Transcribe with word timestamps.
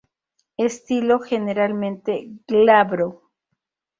Estilo 0.57 1.19
generalmente 1.19 2.27
glabro. 2.47 3.29